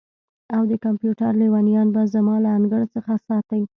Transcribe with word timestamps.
او 0.55 0.61
د 0.71 0.73
کمپیوټر 0.85 1.31
لیونیان 1.41 1.87
به 1.95 2.01
زما 2.13 2.35
له 2.45 2.49
انګړ 2.57 2.81
څخه 2.95 3.13
ساتئ 3.27 3.61